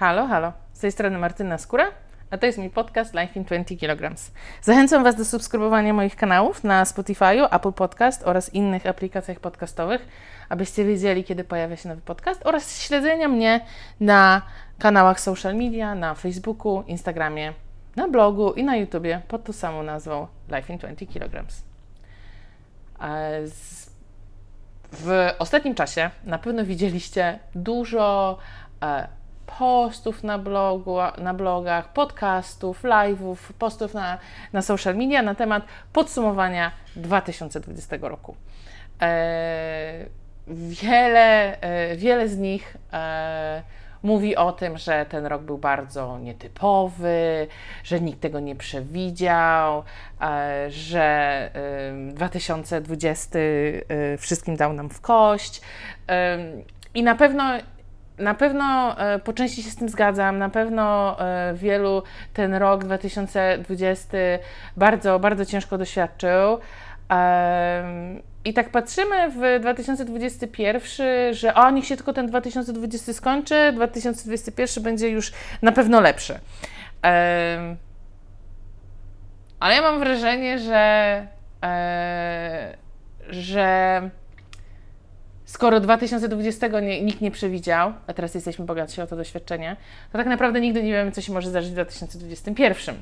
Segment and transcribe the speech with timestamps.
[0.00, 0.52] Halo, halo.
[0.72, 1.84] Z tej strony Martyna Skóra,
[2.30, 4.14] a to jest mój podcast Life in 20 kg.
[4.62, 10.08] Zachęcam Was do subskrybowania moich kanałów na Spotify, Apple Podcast oraz innych aplikacjach podcastowych,
[10.48, 13.60] abyście wiedzieli, kiedy pojawia się nowy podcast oraz śledzenia mnie
[14.00, 14.42] na
[14.78, 17.52] kanałach social media, na Facebooku, Instagramie,
[17.96, 21.44] na blogu i na YouTubie pod tą samą nazwą Life in 20 kg.
[24.92, 28.38] W ostatnim czasie na pewno widzieliście dużo
[28.82, 29.19] e,
[29.58, 34.18] postów na, blogu, na blogach, podcastów, live'ów, postów na,
[34.52, 38.36] na social media na temat podsumowania 2020 roku.
[39.02, 40.06] E,
[40.48, 43.62] wiele, e, wiele z nich e,
[44.02, 47.46] mówi o tym, że ten rok był bardzo nietypowy,
[47.84, 49.84] że nikt tego nie przewidział,
[50.20, 51.50] e, że
[52.08, 55.60] 2020 e, wszystkim dał nam w kość.
[56.94, 57.44] I na pewno
[58.20, 60.38] na pewno e, po części się z tym zgadzam.
[60.38, 61.16] Na pewno
[61.54, 62.02] wielu
[62.32, 64.08] ten rok 2020
[64.76, 66.58] bardzo, bardzo ciężko doświadczył.
[68.44, 75.08] I tak patrzymy w 2021, że o, niech się tylko ten 2020 skończy, 2021 będzie
[75.08, 76.38] już na pewno lepszy.
[79.60, 81.26] Ale ja mam wrażenie, że,
[81.64, 82.76] e,
[83.30, 84.10] że
[85.50, 89.76] skoro 2020 nie, nikt nie przewidział, a teraz jesteśmy bogatsi o to doświadczenie,
[90.12, 92.94] to tak naprawdę nigdy nie wiemy, co się może zdarzyć w 2021.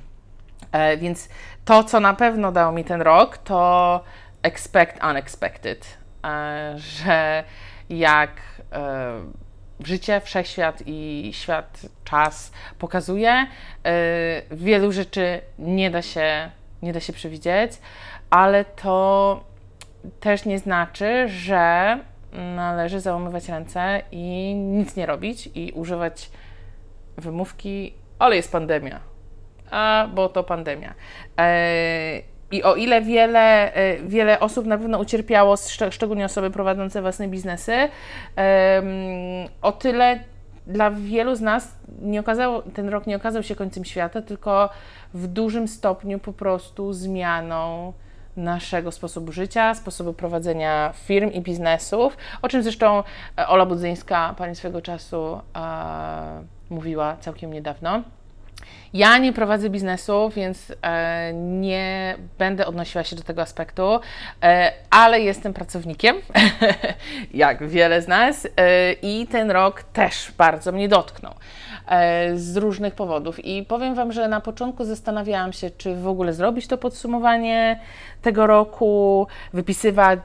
[0.73, 1.29] E, więc
[1.65, 4.05] to, co na pewno dał mi ten rok, to
[4.43, 7.45] expect unexpected, e, że
[7.91, 8.31] jak
[8.73, 9.13] e,
[9.85, 13.47] życie, wszechświat i świat, czas pokazuje, e,
[14.51, 16.51] wielu rzeczy nie da się,
[16.83, 17.73] nie da się przewidzieć,
[18.31, 19.45] ale to
[20.21, 21.99] też nie znaczy, że
[22.33, 26.31] należy załamywać ręce i nic nie robić i używać
[27.17, 29.01] wymówki, ale jest pandemia.
[29.71, 30.95] A, bo to pandemia.
[32.51, 35.55] I o ile wiele, e, wiele osób na pewno ucierpiało,
[35.91, 37.89] szczególnie osoby prowadzące własne biznesy,
[39.63, 40.21] o tyle
[40.67, 44.71] dla wielu z nas nie okazało, ten rok nie okazał się końcem świata, tylko
[45.15, 47.93] w dużym stopniu po prostu zmianą
[48.39, 53.03] naszego sposobu życia, sposobu prowadzenia firm i biznesów, o czym zresztą
[53.39, 58.03] e, Ola Budzyńska, pani swego czasu, e, mówiła całkiem niedawno.
[58.93, 64.01] Ja nie prowadzę biznesu, więc e, nie będę odnosiła się do tego aspektu,
[64.43, 66.17] e, ale jestem pracownikiem,
[67.35, 71.35] jak wiele z nas, e, i ten rok też bardzo mnie dotknął
[72.35, 73.45] z różnych powodów.
[73.45, 77.81] I powiem Wam, że na początku zastanawiałam się, czy w ogóle zrobić to podsumowanie
[78.23, 80.21] tego roku, wypisywać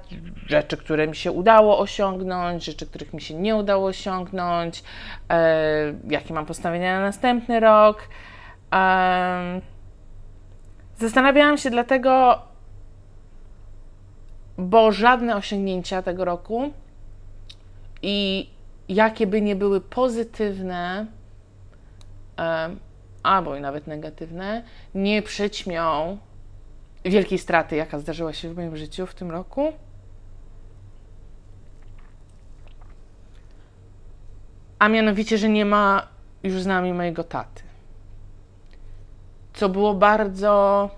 [0.47, 4.83] rzeczy, które mi się udało osiągnąć, rzeczy, których mi się nie udało osiągnąć,
[6.09, 8.07] jakie mam postawienia na następny rok.
[8.73, 9.61] Um,
[10.97, 12.41] zastanawiałam się dlatego,
[14.57, 16.71] bo żadne osiągnięcia tego roku
[18.01, 18.49] i
[18.89, 21.05] jakie by nie były pozytywne,
[22.37, 22.79] um,
[23.23, 24.63] albo i nawet negatywne,
[24.95, 26.17] nie przyćmią
[27.05, 29.73] wielkiej straty, jaka zdarzyła się w moim życiu w tym roku.
[34.79, 36.07] A mianowicie, że nie ma
[36.43, 37.72] już z nami mojego taty
[39.53, 40.89] co było bardzo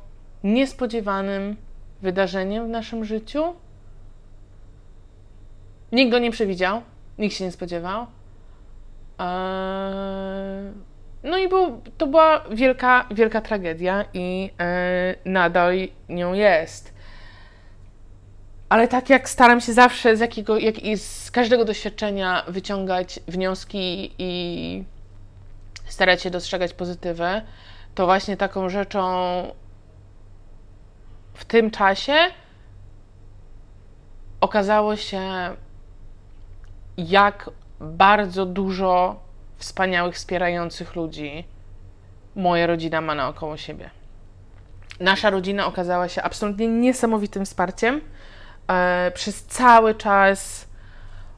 [0.44, 1.56] niespodziewanym
[2.02, 3.54] wydarzeniem w naszym życiu.
[5.92, 6.82] Nikt go nie przewidział,
[7.18, 8.06] nikt się nie spodziewał.
[9.20, 10.72] Eee,
[11.24, 15.74] no i był, to była wielka, wielka tragedia i eee, nadal
[16.10, 16.94] nią jest.
[18.70, 24.84] Ale tak jak staram się zawsze z, jakiego, jak, z każdego doświadczenia wyciągać wnioski i
[25.86, 27.42] starać się dostrzegać pozytywy,
[27.96, 29.12] to właśnie taką rzeczą
[31.34, 32.16] w tym czasie
[34.42, 35.22] okazało się,
[36.98, 39.20] jak bardzo dużo
[39.58, 41.46] wspaniałych, wspierających ludzi
[42.36, 43.90] moja rodzina ma naokoło siebie.
[45.00, 48.02] Nasza rodzina okazała się absolutnie niesamowitym wsparciem.
[48.68, 50.68] E, przez cały czas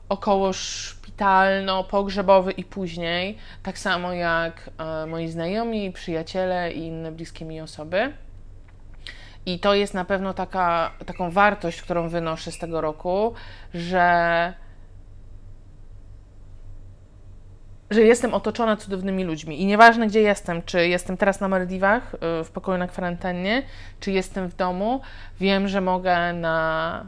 [0.10, 0.54] około
[1.18, 8.14] szpitalno-pogrzebowy i później, tak samo jak e, moi znajomi, przyjaciele i inne bliskie mi osoby.
[9.46, 13.34] I to jest na pewno taka, taką wartość, którą wynoszę z tego roku,
[13.74, 14.54] że,
[17.90, 19.62] że jestem otoczona cudownymi ludźmi.
[19.62, 23.64] I nieważne, gdzie jestem, czy jestem teraz na Maldiwach, e, w pokoju na kwarantannie,
[24.00, 25.02] czy jestem w domu,
[25.40, 27.06] wiem, że mogę na,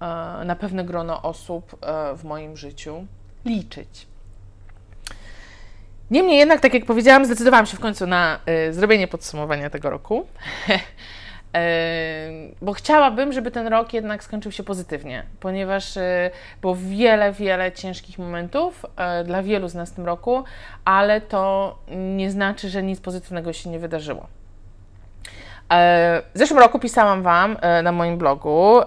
[0.00, 1.76] e, na pewne grono osób
[2.16, 3.06] w moim życiu
[3.44, 4.06] liczyć.
[6.10, 8.38] Niemniej jednak, tak jak powiedziałam, zdecydowałam się w końcu na
[8.68, 10.26] y, zrobienie podsumowania tego roku.
[12.62, 15.98] bo chciałabym, żeby ten rok jednak skończył się pozytywnie, ponieważ
[16.60, 18.86] było wiele, wiele ciężkich momentów
[19.24, 20.44] dla wielu z nas w tym roku,
[20.84, 24.26] ale to nie znaczy, że nic pozytywnego się nie wydarzyło.
[26.34, 28.80] W zeszłym roku pisałam Wam na moim blogu,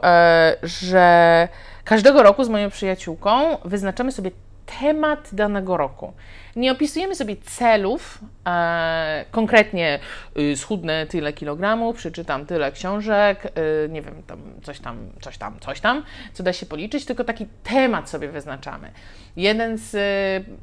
[0.64, 1.48] że
[1.84, 4.32] każdego roku z moją przyjaciółką wyznaczamy sobie
[4.80, 6.14] temat danego roku.
[6.56, 10.00] Nie opisujemy sobie celów, e, konkretnie
[10.40, 13.46] y, schudnę tyle kilogramów, przeczytam tyle książek,
[13.86, 16.04] y, nie wiem, tam, coś tam, coś tam, coś tam,
[16.34, 18.92] co da się policzyć, tylko taki temat sobie wyznaczamy.
[19.36, 19.94] Jeden z.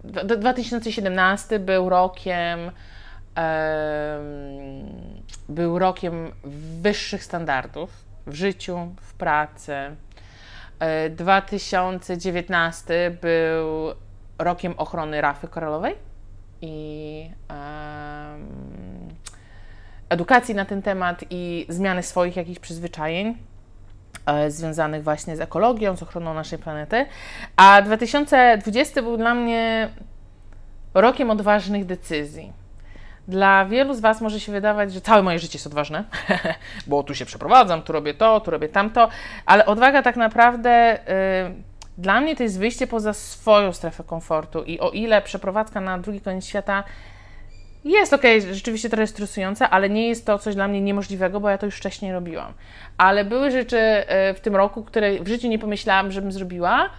[0.02, 2.70] Y, 2017 był rokiem.
[5.48, 6.32] był rokiem
[6.80, 7.90] wyższych standardów
[8.26, 9.74] w życiu, w pracy,
[11.10, 13.94] 2019 e, był
[14.38, 15.94] rokiem ochrony rafy koralowej
[16.60, 17.30] i
[20.08, 23.36] edukacji na ten temat i zmiany swoich jakichś przyzwyczajeń
[24.26, 27.06] e, związanych właśnie z ekologią, z ochroną naszej planety.
[27.56, 29.88] A 2020 był dla mnie
[30.94, 32.63] rokiem odważnych decyzji
[33.28, 36.04] dla wielu z Was może się wydawać, że całe moje życie jest odważne,
[36.86, 39.08] bo tu się przeprowadzam, tu robię to, tu robię tamto,
[39.46, 40.98] ale odwaga tak naprawdę
[41.48, 41.54] y,
[41.98, 46.20] dla mnie to jest wyjście poza swoją strefę komfortu i o ile przeprowadzka na drugi
[46.20, 46.84] koniec świata
[47.84, 48.22] jest ok,
[48.52, 51.76] rzeczywiście trochę stresująca, ale nie jest to coś dla mnie niemożliwego, bo ja to już
[51.76, 52.52] wcześniej robiłam.
[52.98, 53.78] Ale były rzeczy
[54.30, 56.90] y, w tym roku, które w życiu nie pomyślałam, żebym zrobiła,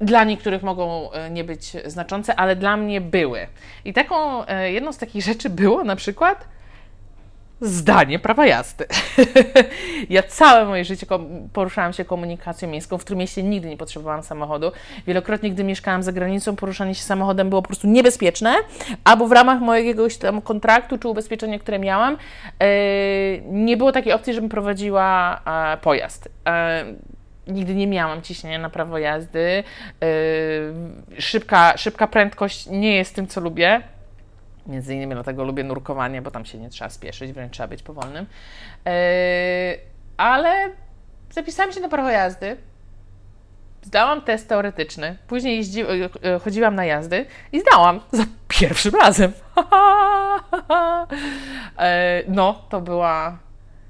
[0.00, 3.46] dla niektórych mogą e, nie być znaczące, ale dla mnie były.
[3.84, 6.48] I taką e, jedną z takich rzeczy było na przykład
[7.60, 8.86] zdanie prawa jazdy.
[10.10, 11.06] ja całe moje życie
[11.52, 14.72] poruszałam się komunikacją miejską, w mieście nigdy nie potrzebowałam samochodu.
[15.06, 18.54] Wielokrotnie, gdy mieszkałam za granicą, poruszanie się samochodem było po prostu niebezpieczne,
[19.04, 22.16] albo w ramach mojego tam kontraktu czy ubezpieczenia, które miałam,
[22.60, 22.66] e,
[23.40, 25.40] nie było takiej opcji, żebym prowadziła
[25.82, 26.28] pojazd
[27.46, 29.64] nigdy nie miałam ciśnienia na prawo jazdy.
[30.00, 33.82] Yy, szybka, szybka prędkość nie jest tym, co lubię.
[34.66, 38.26] Między innymi dlatego lubię nurkowanie, bo tam się nie trzeba spieszyć, wręcz trzeba być powolnym.
[38.84, 38.92] Yy,
[40.16, 40.70] ale
[41.30, 42.56] zapisałam się na prawo jazdy.
[43.82, 49.32] Zdałam test teoretyczny, później jeździ, yy, chodziłam na jazdy i zdałam za pierwszym razem.
[52.28, 53.38] no, to była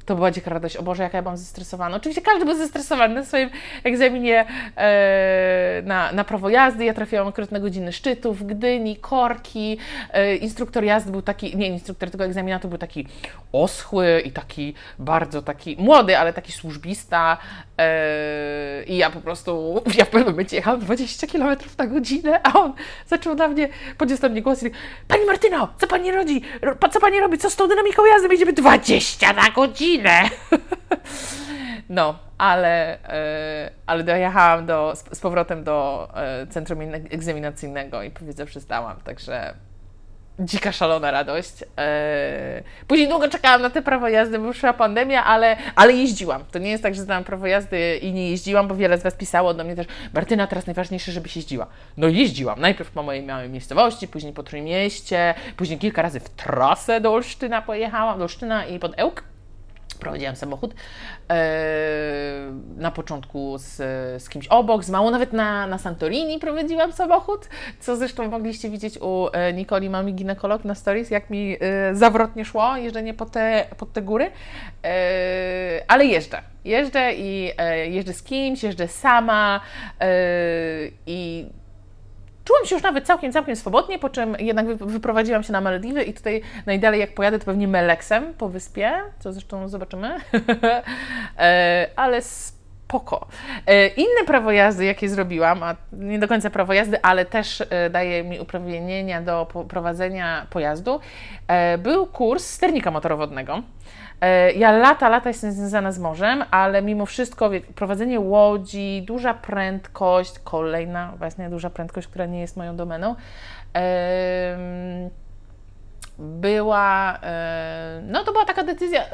[0.07, 0.77] to była dzika radość.
[0.77, 1.97] O Boże, jaka ja byłam zestresowana.
[1.97, 3.51] Oczywiście każdy był zestresowany na swoim
[3.85, 4.47] egzaminie
[4.77, 6.85] e, na, na prawo jazdy.
[6.85, 9.79] Ja trafiłam akurat na godziny szczytów, Gdyni, korki.
[10.13, 13.07] E, instruktor jazdy był taki, nie instruktor tego egzaminatu był taki
[13.53, 17.39] oschły i taki bardzo taki młody, ale taki służbista.
[17.79, 22.61] E, I ja po prostu, ja w pewnym momencie jechałam 20 km na godzinę, a
[22.61, 22.73] on
[23.07, 23.69] zaczął na mnie,
[23.99, 24.71] podniósł mnie głos i
[25.09, 26.43] Pani Martyno, co Pani robi?
[26.93, 27.39] Co Pani robi?
[27.39, 28.29] Co z tą dynamiką jazdy?
[28.29, 29.94] Będziemy 20 na godzinę!
[30.03, 30.31] Godzinę.
[31.89, 36.81] No, ale, e, ale dojechałam do, z, powrotem do e, centrum
[37.11, 39.55] egzaminacyjnego i powiedzę, przestałam, także
[40.39, 41.65] dzika, szalona radość.
[41.79, 46.45] E, później długo czekałam na te prawo jazdy, bo przyszła pandemia, ale, ale jeździłam.
[46.51, 49.15] To nie jest tak, że zdałam prawo jazdy i nie jeździłam, bo wiele z Was
[49.15, 51.67] pisało do mnie też, Martyna, teraz najważniejsze, żebyś jeździła.
[51.97, 52.61] No jeździłam.
[52.61, 57.63] Najpierw po mojej małej miejscowości, później po Trójmieście, później kilka razy w trasę do Olsztyna
[57.63, 59.34] pojechałam, do Olsztyna i pod Ełk
[60.05, 60.75] prowadziłam samochód
[61.31, 61.35] e,
[62.77, 63.77] na początku z,
[64.23, 67.49] z kimś obok, z małą, nawet na, na Santorini prowadziłam samochód,
[67.81, 72.45] co zresztą mogliście widzieć u e, Nikoli, mami ginekolog na stories, jak mi e, zawrotnie
[72.45, 74.31] szło jeżdżenie po te, pod te góry,
[75.89, 76.43] ale jeżdżę.
[76.65, 77.51] Jeżdżę i
[77.85, 79.61] jeżdżę z kimś, jeżdżę sama
[81.07, 81.47] i
[82.45, 86.15] Czułam się już nawet całkiem, całkiem swobodnie, po czym jednak wyprowadziłam się na Malediwy i
[86.15, 90.17] tutaj najdalej jak pojadę, to pewnie Meleksem po wyspie, co zresztą zobaczymy,
[91.39, 93.27] e, ale spoko.
[93.67, 97.91] E, inne prawo jazdy, jakie zrobiłam, a nie do końca prawo jazdy, ale też e,
[97.91, 101.01] daje mi uprawnienia do prowadzenia pojazdu,
[101.79, 103.63] był kurs sternika motorowodnego.
[104.25, 110.39] E, ja lata, lata jestem związana z morzem, ale mimo wszystko prowadzenie łodzi, duża prędkość,
[110.39, 113.15] kolejna właśnie duża prędkość, która nie jest moją domeną,
[116.19, 119.07] była, e, no to była taka decyzja, e,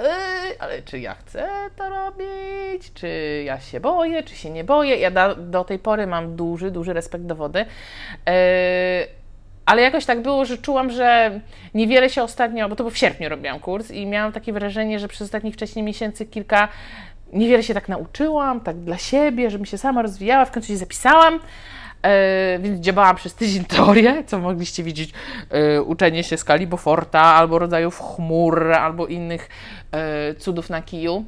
[0.58, 4.96] ale czy ja chcę to robić, czy ja się boję, czy się nie boję.
[4.96, 7.64] Ja do, do tej pory mam duży, duży respekt do wody
[9.70, 11.40] ale jakoś tak było, że czułam, że
[11.74, 15.08] niewiele się ostatnio, bo to był w sierpniu robiłam kurs i miałam takie wrażenie, że
[15.08, 16.68] przez ostatnich wcześniej miesięcy kilka,
[17.32, 21.40] niewiele się tak nauczyłam, tak dla siebie, żebym się sama rozwijała, w końcu się zapisałam,
[22.02, 25.12] e, więc dziabałam przez tydzień teorię, co mogliście widzieć,
[25.50, 29.48] e, uczenie się skali Beauforta, albo rodzajów chmur, albo innych
[29.92, 31.24] e, cudów na kiju.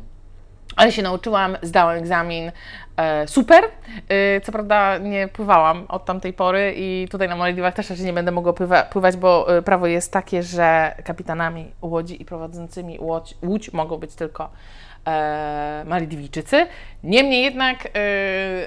[0.77, 2.53] Ale się nauczyłam, zdałam egzamin,
[2.97, 3.65] e, super.
[4.09, 8.13] E, co prawda nie pływałam od tamtej pory i tutaj na Malediwach też raczej nie
[8.13, 13.35] będę mogła pływa, pływać, bo e, prawo jest takie, że kapitanami łodzi i prowadzącymi łódź,
[13.43, 14.51] łódź mogą być tylko
[15.07, 16.67] e, Malediwijczycy.
[17.05, 17.91] Niemniej jednak e,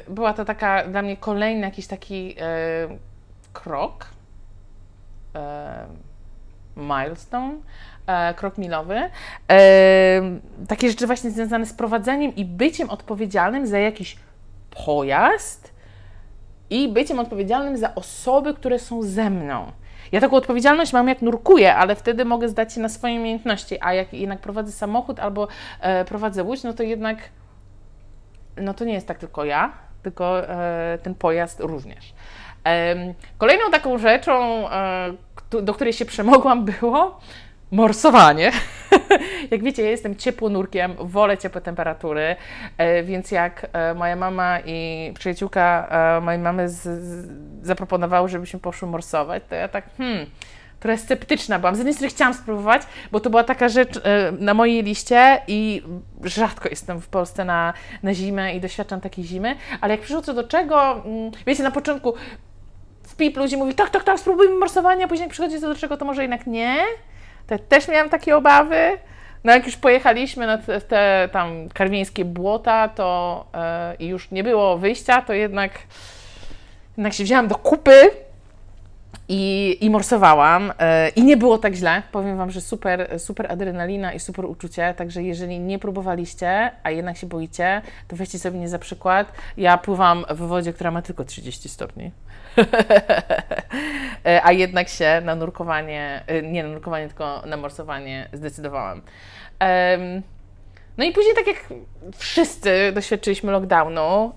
[0.07, 2.35] była to taka dla mnie kolejny jakiś taki
[3.53, 4.07] krok,
[6.75, 7.53] milestone,
[8.35, 9.09] krok milowy.
[9.51, 10.21] E,
[10.67, 14.17] takie rzeczy właśnie związane z prowadzeniem i byciem odpowiedzialnym za jakiś
[14.85, 15.73] pojazd
[16.69, 19.71] i byciem odpowiedzialnym za osoby, które są ze mną.
[20.11, 23.93] Ja taką odpowiedzialność mam jak nurkuję, ale wtedy mogę zdać się na swoje umiejętności, a
[23.93, 25.47] jak jednak prowadzę samochód albo
[25.81, 27.17] e, prowadzę łódź, no to jednak
[28.57, 29.71] no to nie jest tak tylko ja,
[30.03, 32.13] tylko e, ten pojazd również.
[32.65, 32.95] E,
[33.37, 35.13] kolejną taką rzeczą, e,
[35.61, 37.19] do której się przemogłam, było
[37.75, 38.51] morsowanie.
[39.51, 42.35] jak wiecie, ja jestem ciepłonurkiem, wolę ciepłe temperatury,
[42.77, 47.27] e, więc jak e, moja mama i przyjaciółka e, mojej mamy z, z,
[47.61, 50.25] zaproponowały, żebyśmy poszły morsować, to ja tak, hmm,
[50.79, 51.75] trochę sceptyczna byłam.
[51.75, 53.99] Z jednej strony chciałam spróbować, bo to była taka rzecz
[54.39, 55.83] na mojej liście i
[56.23, 60.33] rzadko jestem w Polsce na, na zimę i doświadczam takiej zimy, ale jak przyszło co
[60.33, 62.13] do czego, mm, wiecie, na początku
[63.03, 66.05] w PIP ludzi mówi, tak, tak, tak, spróbujmy morsowania, później przychodzi co do czego, to
[66.05, 66.75] może jednak nie.
[67.47, 68.97] To też miałam takie obawy.
[69.43, 73.45] No jak już pojechaliśmy na te, te tam karwieńskie błota, to
[73.99, 75.71] yy, już nie było wyjścia, to jednak,
[76.97, 78.24] jednak się wzięłam do kupy
[79.29, 80.67] i, i morsowałam.
[80.67, 82.01] Yy, I nie było tak źle.
[82.11, 84.93] Powiem Wam, że super, super adrenalina i super uczucie.
[84.97, 89.31] Także jeżeli nie próbowaliście, a jednak się boicie, to weźcie sobie mnie za przykład.
[89.57, 92.11] Ja pływam w wodzie, która ma tylko 30 stopni.
[94.43, 99.01] A jednak się na nurkowanie, nie na nurkowanie, tylko na morsowanie zdecydowałam.
[100.97, 101.65] No i później, tak jak
[102.17, 104.33] wszyscy doświadczyliśmy lockdownu,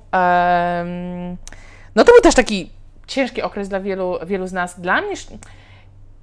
[1.94, 2.70] no to był też taki
[3.08, 4.80] ciężki okres dla wielu, wielu z nas.
[4.80, 5.14] Dla mnie,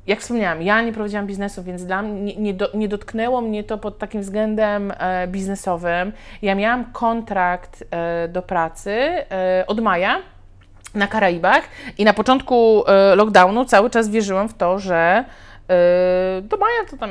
[0.08, 3.63] jak wspomniałam, ja nie prowadziłam biznesu, więc dla mnie nie, nie, do, nie dotknęło mnie
[3.63, 6.13] to pod takim względem e, biznesowym.
[6.42, 10.22] Ja miałam kontrakt e, do pracy e, od maja
[10.96, 11.63] na Karaibach
[11.98, 15.25] i na początku e, lockdownu cały czas wierzyłam w to, że
[15.70, 17.10] e, do maja to tam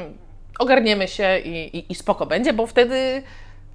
[0.58, 3.22] ogarniemy się i, i, i spoko będzie, bo wtedy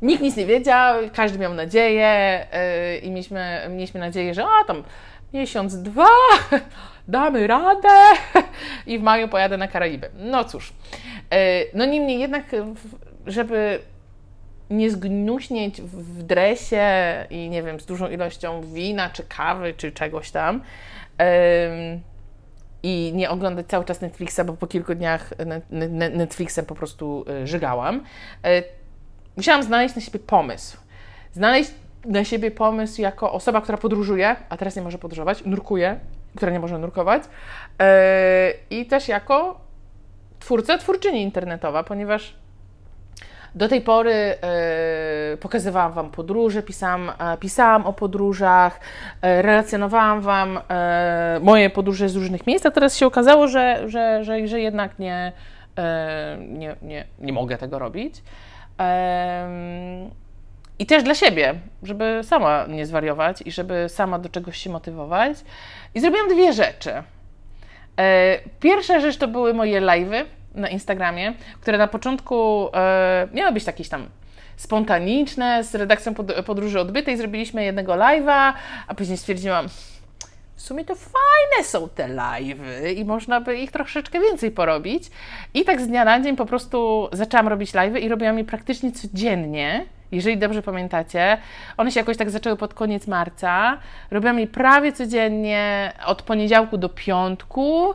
[0.02, 2.08] nikt nic nie wiedział, każdy miał nadzieję
[2.52, 4.84] e, i mieliśmy, mieliśmy nadzieję, że o tam
[5.34, 6.08] miesiąc, dwa,
[7.08, 7.90] damy radę
[8.88, 10.10] i w maju pojadę na Karaiby.
[10.16, 10.74] No cóż,
[11.74, 12.46] no niemniej jednak,
[13.26, 13.80] żeby
[14.70, 16.88] nie zgnuśnieć w dresie
[17.30, 20.62] i nie wiem, z dużą ilością wina, czy kawy, czy czegoś tam.
[22.84, 25.34] I nie oglądać cały czas Netflixa, bo po kilku dniach
[26.12, 28.04] Netflixem po prostu e, żygałam.
[28.44, 28.64] E,
[29.38, 30.78] musiałam znaleźć na siebie pomysł.
[31.34, 31.72] Znaleźć
[32.06, 36.00] na siebie pomysł jako osoba, która podróżuje, a teraz nie może podróżować, nurkuje,
[36.36, 37.24] która nie może nurkować.
[37.80, 39.60] E, I też jako
[40.40, 42.36] twórca, twórczyni internetowa, ponieważ
[43.56, 44.38] do tej pory e,
[45.38, 48.80] pokazywałam Wam podróże, pisałam, e, pisałam o podróżach,
[49.22, 50.60] relacjonowałam Wam
[51.42, 55.32] moje podróże z różnych miejsc, a teraz się okazało, że, że, że, że jednak nie,
[56.40, 58.24] nie, nie, nie mogę tego robić.
[60.80, 65.38] I też dla siebie, żeby sama nie zwariować i żeby sama do czegoś się motywować.
[65.96, 66.94] I zrobiłam dwie rzeczy.
[68.60, 73.90] Pierwsza rzecz to były moje live'y na Instagramie, które na początku e, miały być jakieś
[73.90, 74.10] tam
[74.58, 76.14] spontaniczne, z redakcją
[76.46, 78.54] podróży odbytej zrobiliśmy jednego live'a,
[78.88, 79.68] a później stwierdziłam,
[80.56, 85.04] w sumie to fajne są te live'y i można by ich troszeczkę więcej porobić.
[85.54, 88.92] I tak z dnia na dzień po prostu zaczęłam robić live'y i robiłam je praktycznie
[88.92, 89.86] codziennie.
[90.12, 91.38] Jeżeli dobrze pamiętacie,
[91.78, 93.78] one się jakoś tak zaczęły pod koniec marca.
[94.12, 97.94] Robiłam je prawie codziennie od poniedziałku do piątku.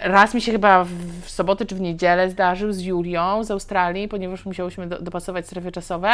[0.00, 0.84] Raz mi się chyba
[1.22, 5.72] w sobotę czy w niedzielę zdarzył z Julią z Australii, ponieważ musiałyśmy do, dopasować strefy
[5.72, 6.12] czasowe.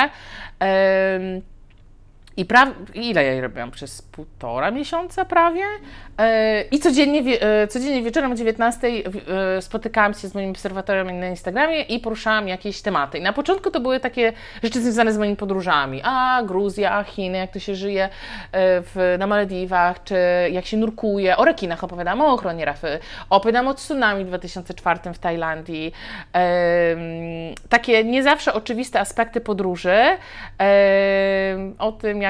[2.36, 2.74] I pra...
[2.94, 3.70] ile ja robiłam?
[3.70, 5.62] Przez półtora miesiąca prawie.
[6.18, 7.40] E, I codziennie.
[7.40, 12.48] E, codziennie wieczorem o 19 e, spotykałam się z moim obserwatorem na Instagramie i poruszałam
[12.48, 13.18] jakieś tematy.
[13.18, 16.00] I na początku to były takie rzeczy związane z moimi podróżami.
[16.04, 18.08] A, Gruzja, Chiny, jak to się żyje
[18.52, 20.16] w, na Malediwach, czy
[20.50, 21.36] jak się nurkuje.
[21.36, 22.98] O rekinach opowiadam, o ochronie rafy.
[23.30, 25.92] Opowiadam o tsunami w 2004 w Tajlandii.
[27.68, 29.96] Takie nie zawsze oczywiste aspekty podróży.
[31.78, 32.21] O tym,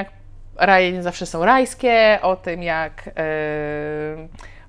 [0.57, 3.09] raje nie zawsze są rajskie, o tym jak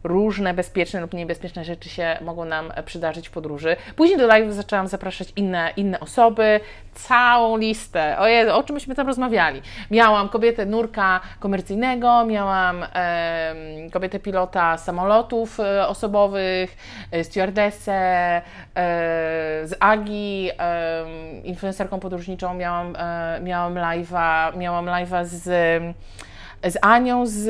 [0.04, 3.76] różne bezpieczne lub niebezpieczne rzeczy się mogą nam przydarzyć w podróży.
[3.96, 6.61] Później do live zaczęłam zapraszać inne, inne osoby,
[6.94, 8.18] całą listę.
[8.18, 9.62] O, Jezu, o czym myśmy tam rozmawiali?
[9.90, 13.54] Miałam kobietę nurka komercyjnego, miałam e,
[13.92, 16.76] kobietę pilota samolotów e, osobowych,
[17.11, 18.42] e, stewardessę, e,
[19.64, 21.04] z Agi, e,
[21.44, 25.42] influencerką podróżniczą miałam, e, miałam live'a, miałam live'a z,
[26.62, 27.44] z Anią z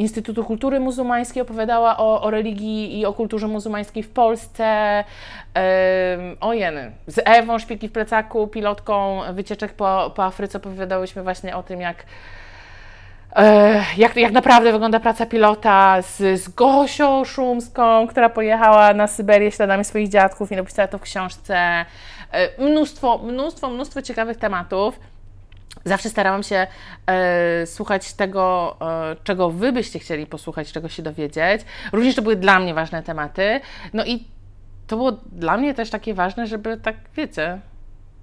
[0.00, 5.04] Instytutu Kultury Muzułmańskiej opowiadała o, o religii i o kulturze muzułmańskiej w Polsce.
[6.40, 6.92] O jeny.
[7.06, 12.04] Z Ewą Szpilki w plecaku, pilotką wycieczek po, po Afryce opowiadałyśmy właśnie o tym, jak
[13.36, 19.52] e, jak, jak naprawdę wygląda praca pilota z, z Gosią Szumską, która pojechała na Syberię
[19.52, 21.56] śladami swoich dziadków i napisała to w książce.
[22.32, 25.00] E, mnóstwo, mnóstwo, mnóstwo ciekawych tematów.
[25.84, 26.66] Zawsze starałam się
[27.06, 31.62] e, słuchać tego, e, czego Wy byście chcieli posłuchać, czego się dowiedzieć.
[31.92, 33.60] Również to były dla mnie ważne tematy.
[33.92, 34.24] No i
[34.86, 37.60] to było dla mnie też takie ważne, żeby tak, wiecie,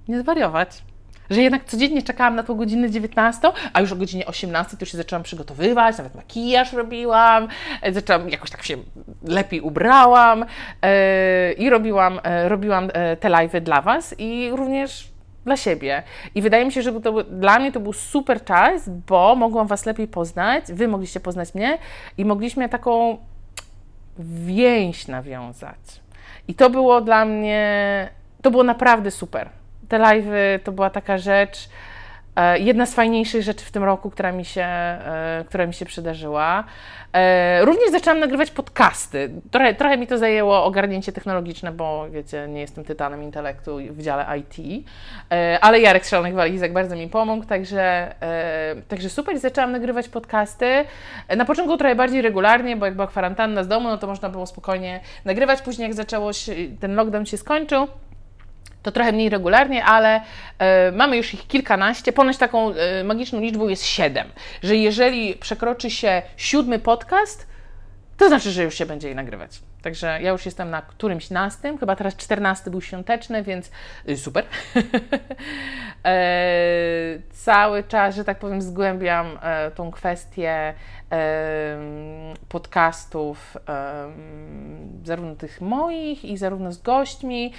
[0.08, 0.82] nie zwariować.
[1.30, 4.92] Że jednak codziennie czekałam na tą godzinę 19, a już o godzinie 18 to już
[4.92, 7.48] się zaczęłam przygotowywać, nawet makijaż robiłam,
[7.82, 8.78] e, zaczęłam, jakoś tak się
[9.24, 10.46] lepiej ubrałam
[10.82, 15.17] e, i robiłam, e, robiłam te live'y dla Was i również
[15.48, 16.04] dla siebie.
[16.36, 19.86] I wydaje mi się, że to, dla mnie to był super czas, bo mogłam Was
[19.86, 21.78] lepiej poznać, Wy mogliście poznać mnie
[22.18, 23.18] i mogliśmy taką
[24.20, 26.02] więź nawiązać.
[26.48, 28.10] I to było dla mnie,
[28.42, 29.50] to było naprawdę super.
[29.90, 31.70] Te live'y to była taka rzecz,
[32.60, 36.64] jedna z fajniejszych rzeczy w tym roku, która mi się, e, która mi się przydarzyła.
[37.14, 39.30] E, również zaczęłam nagrywać podcasty.
[39.52, 44.26] Trochę, trochę mi to zajęło ogarnięcie technologiczne, bo wiecie, nie jestem tytanem intelektu w dziale
[44.38, 44.86] IT,
[45.62, 48.16] ale Jarek z Szalonych Walizek bardzo mi pomógł, także,
[48.88, 49.40] także super.
[49.40, 50.86] Zaczęłam nagrywać podcasty.
[51.38, 54.46] Na początku trochę bardziej regularnie, bo jak była kwarantanna z domu, no to można było
[54.46, 55.62] spokojnie nagrywać.
[55.62, 57.88] Później jak zaczęło się, ten lockdown się skończył,
[58.88, 62.14] to trochę mniej regularnie, ale y, mamy już ich kilkanaście.
[62.14, 64.28] Ponoć taką y, magiczną liczbą jest siedem,
[64.64, 67.48] że jeżeli przekroczy się siódmy podcast,
[68.18, 69.60] to znaczy, że już się będzie jej nagrywać.
[69.88, 73.72] Także ja już jestem na którymś nastym, chyba teraz czternasty był świąteczny, więc
[74.10, 74.46] y, super.
[76.06, 80.74] e, cały czas, że tak powiem, zgłębiam e, tą kwestię
[82.50, 83.58] podcastów,
[85.04, 87.54] zarówno tych moich i zarówno z gośćmi.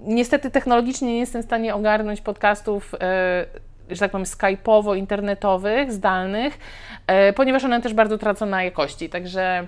[0.00, 3.46] Niestety technologicznie nie jestem w stanie ogarnąć podcastów e,
[3.90, 6.58] że tak powiem, skype'owo, internetowych, zdalnych,
[7.06, 9.08] e, ponieważ one też bardzo tracą na jakości.
[9.08, 9.66] Także e,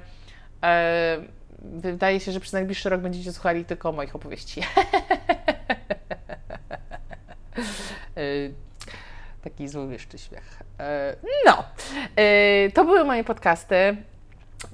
[1.60, 4.62] wydaje się, że przez najbliższy rok będziecie słuchali tylko moich opowieści.
[9.44, 10.62] Taki złowieszczy śmiech.
[10.80, 11.16] E,
[11.46, 11.64] no,
[12.16, 13.96] e, to były moje podcasty.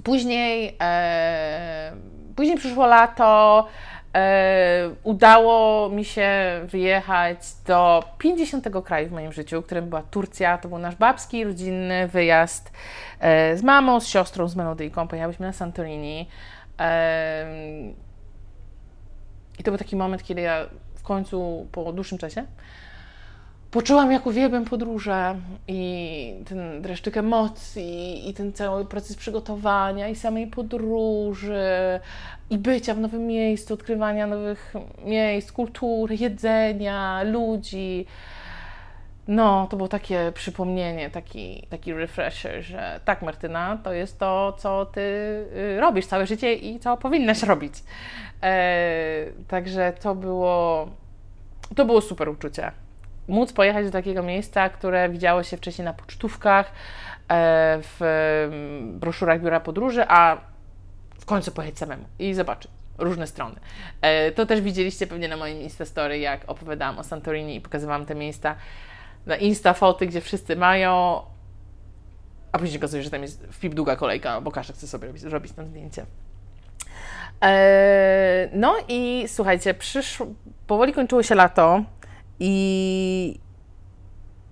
[0.03, 1.95] Później, e,
[2.35, 3.67] później przyszło lato.
[5.03, 6.31] Udało mi się
[6.63, 10.57] wyjechać do 50 kraju w moim życiu, którym była Turcja.
[10.57, 12.71] To był nasz babski, rodzinny wyjazd
[13.55, 15.07] z mamą, z siostrą, z Melodyjką.
[15.07, 16.29] Pojechałyśmy na Santorini.
[19.59, 22.45] I to był taki moment, kiedy ja w końcu po dłuższym czasie
[23.73, 25.35] poczułam, jak uwielbiam podróże
[25.67, 31.99] i ten dreszczyk emocji i ten cały proces przygotowania i samej podróży
[32.49, 34.73] i bycia w nowym miejscu, odkrywania nowych
[35.05, 38.05] miejsc, kultury, jedzenia, ludzi.
[39.27, 44.85] No, to było takie przypomnienie, taki, taki refresher, że tak, Martyna, to jest to, co
[44.85, 47.73] ty y, robisz całe życie i co powinnaś robić.
[48.43, 50.87] E, także to było,
[51.75, 52.82] to było super uczucie
[53.27, 56.71] móc pojechać do takiego miejsca, które widziało się wcześniej na pocztówkach, e,
[57.81, 57.99] w
[58.93, 60.37] broszurach biura podróży, a
[61.19, 63.55] w końcu pojechać samemu i zobaczyć różne strony.
[64.01, 68.15] E, to też widzieliście pewnie na moim Instastory, jak opowiadałam o Santorini i pokazywałam te
[68.15, 68.55] miejsca
[69.25, 71.21] na Insta foty, gdzie wszyscy mają,
[72.51, 75.21] a później okazuje, że tam jest w pip długa kolejka, bo każdy chce sobie robić,
[75.21, 76.05] zrobić tam zdjęcie.
[77.43, 80.27] E, no i słuchajcie, przyszło,
[80.67, 81.83] powoli kończyło się lato,
[82.45, 83.39] i,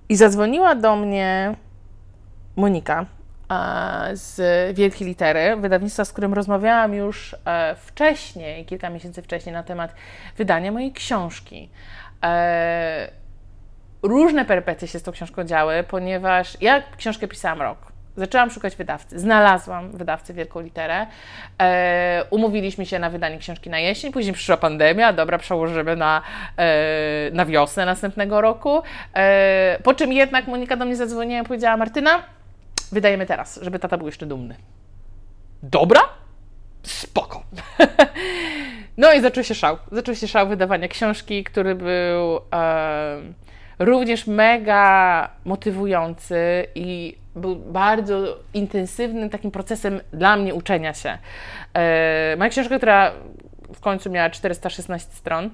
[0.10, 1.56] i zadzwoniła do mnie
[2.56, 3.06] Monika
[4.14, 4.38] z
[4.76, 9.96] Wielkiej Litery, wydawnictwa, z którym rozmawiałam już e, wcześniej, kilka miesięcy wcześniej, na temat
[10.38, 11.70] wydania mojej książki.
[12.24, 13.12] E,
[14.04, 19.20] różne perypetie się z tą książką działy, ponieważ ja książkę pisałam rok Zaczęłam szukać wydawcy.
[19.20, 21.08] Znalazłam wydawcę Wielką Literę.
[21.62, 26.22] E, umówiliśmy się na wydanie książki na jesień, później przyszła pandemia, dobra, przełożymy na,
[26.58, 28.82] e, na wiosnę następnego roku.
[29.14, 32.24] E, po czym jednak Monika do mnie zadzwoniła i powiedziała, Martyna,
[32.92, 34.56] wydajemy teraz, żeby tata był jeszcze dumny.
[35.64, 36.02] Dobra?
[36.84, 37.44] Spoko.
[38.98, 39.78] no i zaczął się szał.
[39.92, 42.42] Zaczął się szał wydawania książki, który był
[43.80, 51.18] również mega motywujący i był bardzo intensywnym takim procesem dla mnie uczenia się.
[51.74, 53.12] E, moja książka, która
[53.74, 55.50] w końcu miała 416 stron,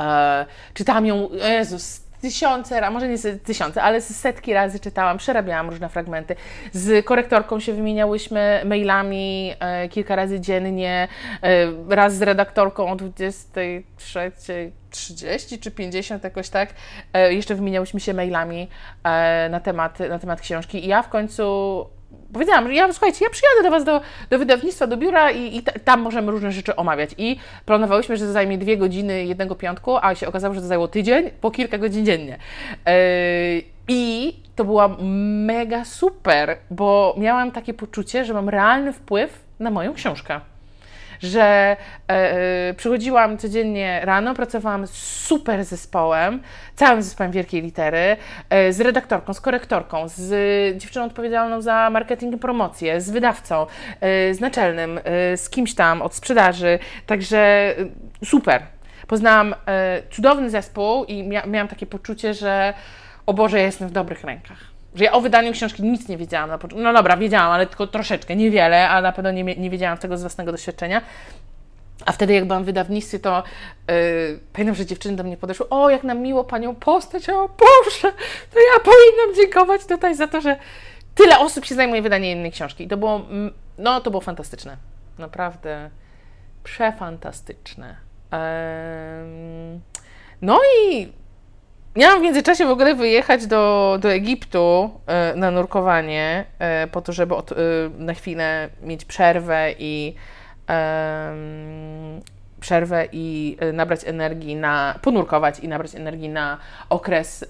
[0.00, 5.88] e, czytałam ją, Jezus, tysiące, a może nie tysiące, ale setki razy czytałam, przerabiałam różne
[5.88, 6.36] fragmenty.
[6.72, 11.08] Z korektorką się wymieniałyśmy mailami e, kilka razy dziennie,
[11.42, 16.68] e, raz z redaktorką o 23.30 czy 50 jakoś tak.
[17.12, 18.68] E, jeszcze wymieniałyśmy się mailami
[19.04, 21.44] e, na, temat, na temat książki i ja w końcu
[22.32, 24.00] powiedziałam, że ja, słuchajcie, ja przyjadę do Was do,
[24.30, 27.10] do wydawnictwa, do biura i, i tam możemy różne rzeczy omawiać.
[27.18, 30.88] I planowałyśmy, że to zajmie dwie godziny jednego piątku, a się okazało, że to zajęło
[30.88, 32.38] tydzień, po kilka godzin dziennie.
[32.86, 32.92] Yy,
[33.88, 34.96] I to była
[35.46, 40.40] mega super, bo miałam takie poczucie, że mam realny wpływ na moją książkę
[41.24, 41.76] że e,
[42.08, 46.42] e, przychodziłam codziennie rano, pracowałam z super zespołem,
[46.74, 48.16] całym zespołem wielkiej litery,
[48.50, 53.66] e, z redaktorką, z korektorką, z dziewczyną odpowiedzialną za marketing i promocję, z wydawcą,
[54.32, 55.00] z naczelnym,
[55.36, 57.74] z kimś tam od sprzedaży, także
[58.24, 58.62] super.
[59.06, 59.54] Poznałam
[60.10, 62.74] cudowny zespół i mia miałam takie poczucie, że
[63.26, 66.50] o Boże, ja jestem w dobrych rękach że ja o wydaniu książki nic nie wiedziałam
[66.50, 66.84] na początku.
[66.84, 70.20] No dobra, wiedziałam, ale tylko troszeczkę, niewiele, a na pewno nie, nie wiedziałam tego z
[70.20, 71.02] własnego doświadczenia.
[72.06, 73.42] A wtedy, jak byłam w wydawnictwie, to
[73.88, 73.94] yy,
[74.52, 75.68] pamiętam, że dziewczyny do mnie podeszły.
[75.68, 78.12] O, jak nam miło panią postać, o Boże,
[78.52, 80.56] to ja powinnam dziękować tutaj za to, że
[81.14, 82.84] tyle osób się zajmuje wydaniem innej książki.
[82.84, 83.20] I to było,
[83.78, 84.76] no, to było fantastyczne.
[85.18, 85.90] Naprawdę
[86.64, 87.96] przefantastyczne.
[90.42, 91.12] no i
[91.96, 97.12] Miałam w międzyczasie w ogóle wyjechać do, do Egiptu e, na nurkowanie, e, po to,
[97.12, 97.54] żeby od, e,
[97.98, 100.14] na chwilę mieć przerwę i
[102.60, 107.44] przerwę i nabrać energii na, ponurkować i nabrać energii na okres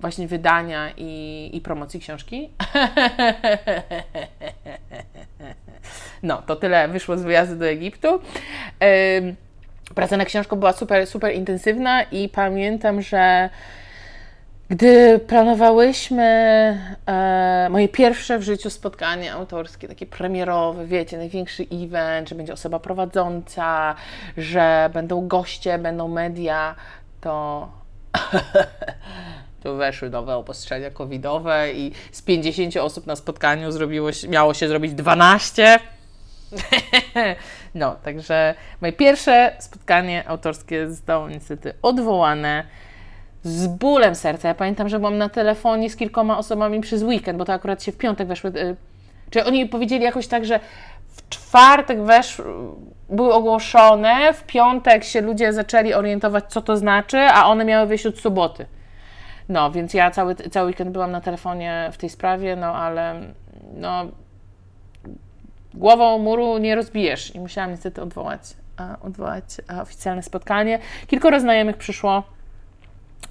[0.00, 2.50] właśnie wydania i, i promocji książki.
[6.22, 8.20] no, to tyle wyszło z wyjazdu do Egiptu.
[9.94, 13.50] Praca na książką była super, super intensywna i pamiętam, że
[14.70, 16.24] gdy planowałyśmy
[17.06, 22.78] e, moje pierwsze w życiu spotkanie autorskie, takie premierowe, wiecie, największy event, że będzie osoba
[22.78, 23.94] prowadząca,
[24.36, 26.74] że będą goście, będą media,
[27.20, 27.68] to
[29.62, 34.94] tu weszły nowe obostrzenia covidowe i z 50 osób na spotkaniu zrobiło, miało się zrobić
[34.94, 35.78] 12.
[37.74, 42.64] no, także moje pierwsze spotkanie autorskie zostało niestety odwołane
[43.42, 44.48] z bólem serca.
[44.48, 47.92] Ja pamiętam, że byłam na telefonie z kilkoma osobami przez weekend, bo to akurat się
[47.92, 48.50] w piątek weszły.
[48.50, 48.76] Y,
[49.30, 50.60] czy oni powiedzieli jakoś tak, że
[51.08, 52.42] w czwartek wesz,
[53.08, 58.06] były ogłoszone, w piątek się ludzie zaczęli orientować, co to znaczy, a one miały wyjść
[58.06, 58.66] od soboty.
[59.48, 63.20] No, więc ja cały, cały weekend byłam na telefonie w tej sprawie, no ale
[63.74, 64.06] no,
[65.74, 67.34] głową muru nie rozbijesz.
[67.34, 68.40] I musiałam niestety odwołać,
[69.02, 69.44] odwołać
[69.82, 70.78] oficjalne spotkanie.
[71.06, 72.22] Kilkoro znajomych przyszło.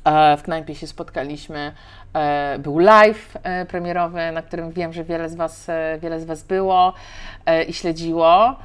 [0.04, 1.71] E, w knajpie się spotkaliśmy.
[2.13, 5.67] E, był live e, premierowy, na którym wiem, że wiele z Was,
[5.99, 6.93] wiele z was było
[7.67, 8.56] i śledziło.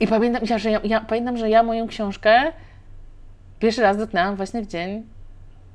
[0.00, 2.52] I pamiętam, że ja, ja, pamiętam, że ja moją książkę
[3.58, 5.06] pierwszy raz dotknęłam właśnie w dzień,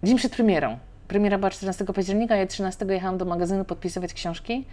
[0.03, 0.77] dzień przed premierą.
[1.07, 4.65] Premiera była 14 października, ja 13 jechałam do magazynu podpisywać książki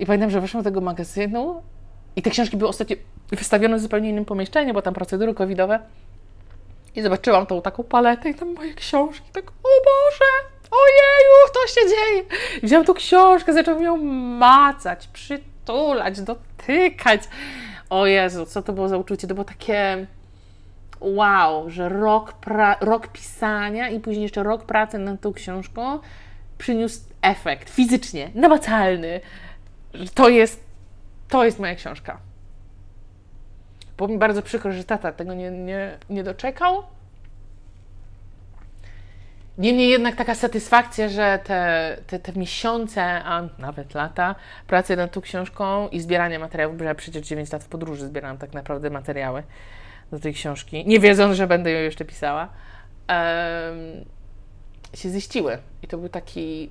[0.00, 1.62] i pamiętam, że weszłam do tego magazynu
[2.16, 2.96] i te książki były ostatnio
[3.30, 5.78] wystawione w zupełnie innym pomieszczeniu, bo tam procedury covidowe.
[6.96, 9.30] I zobaczyłam tą taką paletę i tam moje książki.
[9.32, 10.30] Tak, o Boże,
[10.70, 12.24] ojeju, to się dzieje.
[12.62, 13.96] I wziąłem tą książkę, zacząłem ją
[14.38, 17.20] macać, przytulać, dotykać.
[17.90, 19.28] O Jezu, co to było za uczucie?
[19.28, 20.06] To było takie
[21.00, 25.98] wow, że rok, pra- rok pisania i później jeszcze rok pracy nad tą książką
[26.58, 29.20] przyniósł efekt fizycznie, namacalny
[30.14, 30.64] to jest,
[31.28, 32.18] to jest moja książka.
[33.96, 36.82] Było mi bardzo przykro, że tata tego nie, nie, nie doczekał.
[39.58, 44.34] Niemniej jednak taka satysfakcja, że te, te, te miesiące, a nawet lata
[44.66, 48.38] pracy nad tą książką i zbierania materiałów, bo ja przecież 9 lat w podróży zbierałam
[48.38, 49.42] tak naprawdę materiały
[50.10, 52.48] do tej książki, nie wiedząc, że będę ją jeszcze pisała,
[53.08, 54.04] um,
[54.94, 55.58] się ziściły.
[55.82, 56.70] I to był taki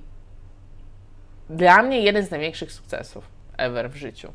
[1.50, 3.24] dla mnie jeden z największych sukcesów
[3.58, 4.32] ever w życiu.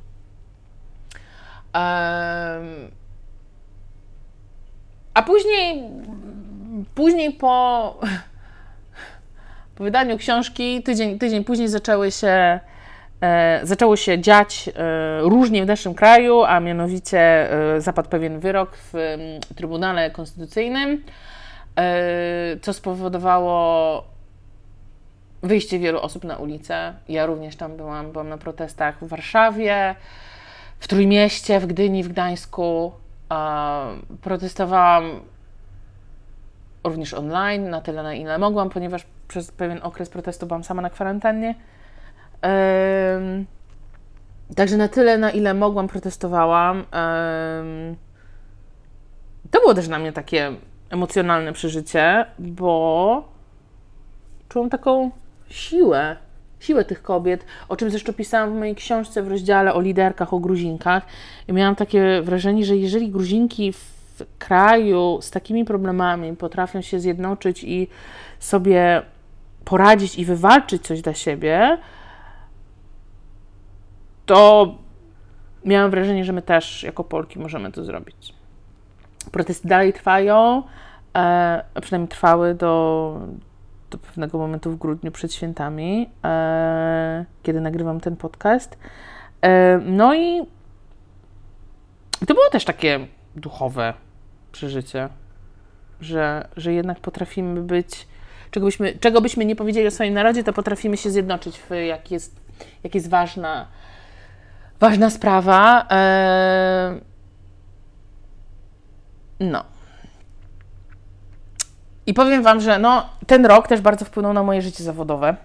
[5.13, 5.84] A później,
[6.95, 7.99] później po,
[9.75, 12.60] po wydaniu książki, tydzień, tydzień później zaczęły się,
[13.21, 18.78] e, zaczęło się dziać e, różnie w naszym kraju, a mianowicie e, zapadł pewien wyrok
[18.78, 19.19] w m,
[19.56, 21.04] Trybunale Konstytucyjnym,
[22.62, 24.04] co spowodowało
[25.43, 26.93] wyjście wielu osób na ulicę.
[27.10, 29.95] Ja również tam byłam, byłam na protestach w Warszawie,
[30.80, 32.91] w Trójmieście, w Gdyni, w Gdańsku.
[34.21, 35.19] Protestowałam
[36.84, 40.89] również online, na tyle na ile mogłam, ponieważ przez pewien okres protestu byłam sama na
[40.89, 41.56] kwarantannie.
[44.56, 46.86] Także na tyle, na ile mogłam, protestowałam.
[49.52, 50.52] To było też dla mnie takie
[50.89, 53.28] emocjonalne przeżycie, bo
[54.50, 55.12] czułam taką
[55.50, 56.16] siłę,
[56.60, 60.40] siłę tych kobiet, o czym zresztą pisałam w mojej książce w rozdziale o liderkach, o
[60.40, 61.06] Gruzinkach.
[61.48, 63.96] I miałam takie wrażenie, że jeżeli Gruzinki w
[64.40, 67.88] kraju z takimi problemami potrafią się zjednoczyć i
[68.40, 69.02] sobie
[69.66, 71.78] poradzić i wywalczyć coś dla siebie,
[74.26, 74.76] to
[75.66, 78.34] miałam wrażenie, że my też jako Polki możemy to zrobić.
[79.32, 80.64] Protesty dalej trwają,
[81.16, 83.20] e, przynajmniej trwały do,
[83.91, 88.78] do pewnego momentu w grudniu przed świętami, e, kiedy nagrywam ten podcast.
[89.41, 90.41] E, no i
[92.28, 93.93] to było też takie duchowe
[94.52, 95.10] przeżycie,
[96.02, 98.08] że, że jednak potrafimy być,
[98.52, 102.12] czego byśmy, czego byśmy nie powiedzieli o swoim narodzie, to potrafimy się zjednoczyć, w, jak,
[102.12, 102.39] jest,
[102.84, 103.67] jak jest ważna,
[104.80, 105.88] ważna sprawa.
[105.91, 107.00] E,
[109.39, 109.75] no.
[112.08, 115.36] I powiem Wam, że no, ten rok też bardzo wpłynął na moje życie zawodowe,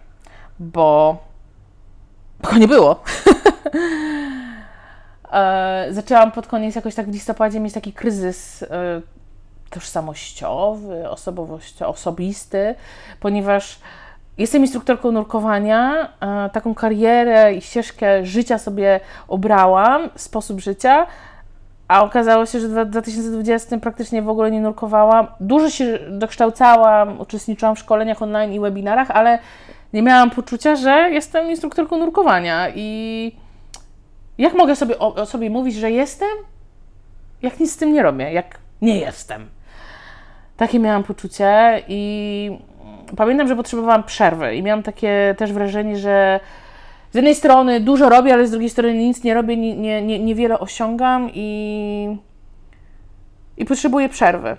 [0.59, 1.19] bo,
[2.41, 3.03] go nie było.
[5.33, 8.67] e, zaczęłam pod koniec jakoś tak w listopadzie mieć taki kryzys e,
[9.71, 12.75] tożsamościowy, osobowościowy, osobisty,
[13.21, 13.79] ponieważ
[14.39, 21.07] jestem instruktorką nurkowania, e, taką karierę i ścieżkę życia sobie obrałam, sposób życia,
[21.91, 25.27] a okazało się, że w 2020 praktycznie w ogóle nie nurkowałam.
[25.41, 29.39] Dużo się dokształcałam, uczestniczyłam w szkoleniach online i webinarach, ale
[29.93, 32.69] nie miałam poczucia, że jestem instruktorką nurkowania.
[32.75, 33.33] I
[34.39, 36.29] jak mogę sobie o, o sobie mówić, że jestem,
[37.43, 39.49] jak nic z tym nie robię, jak nie jestem.
[40.57, 42.59] Takie miałam poczucie i
[43.17, 46.41] pamiętam, że potrzebowałam przerwy i miałam takie też wrażenie, że
[47.13, 50.59] z jednej strony dużo robię, ale z drugiej strony nic nie robię, nie, nie, niewiele
[50.59, 52.19] osiągam i,
[53.57, 54.57] i potrzebuję przerwy.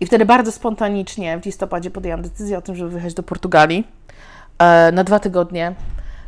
[0.00, 3.86] I wtedy bardzo spontanicznie w listopadzie podjęłam decyzję o tym, żeby wyjechać do Portugalii
[4.58, 5.74] e, na dwa tygodnie,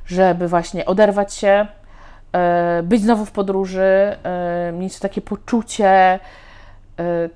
[0.07, 1.67] żeby właśnie oderwać się,
[2.33, 6.19] e, być znowu w podróży, e, mieć takie poczucie, e,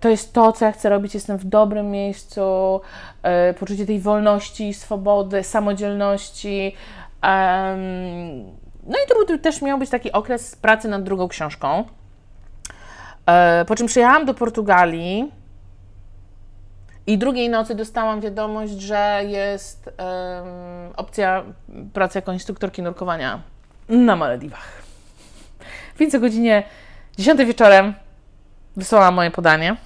[0.01, 2.81] to jest to, co ja chcę robić, jestem w dobrym miejscu,
[3.23, 6.75] e, poczucie tej wolności, swobody, samodzielności,
[8.87, 11.85] no i to był też miał być taki okres pracy nad drugą książką.
[13.27, 15.33] E, po czym przyjechałam do Portugalii
[17.07, 19.91] i drugiej nocy dostałam wiadomość, że jest
[20.97, 21.43] opcja
[21.93, 23.41] pracy jako instruktorki nurkowania
[23.89, 24.83] na Malediwach.
[25.99, 26.63] Więc o godzinie
[27.19, 27.95] 10 wieczorem
[28.77, 29.77] wysłałam moje podanie.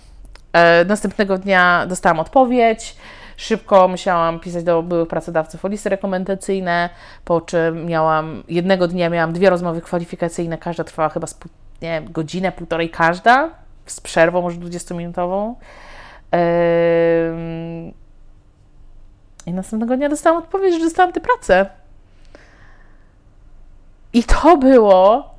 [0.53, 2.97] E, następnego dnia dostałam odpowiedź.
[3.40, 6.90] Szybko musiałam pisać do byłych pracodawców o listy rekomendacyjne,
[7.24, 11.38] po czym miałam, jednego dnia miałam dwie rozmowy kwalifikacyjne, każda trwała chyba z,
[11.83, 13.50] nie godzinę, półtorej każda,
[13.87, 15.55] z przerwą może 20-minutową.
[19.46, 21.66] I następnego dnia dostałam odpowiedź, że dostałam tę pracę.
[24.12, 25.31] I to było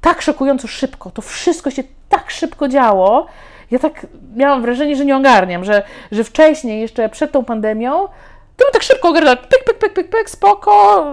[0.00, 1.10] tak szokująco szybko.
[1.10, 3.26] To wszystko się tak szybko działo,
[3.70, 8.08] ja tak miałam wrażenie, że nie ogarniam, że, że wcześniej, jeszcze przed tą pandemią,
[8.56, 11.04] to tak szybko ogarniała, pyk, pyk, pyk, pyk, pyk, spoko,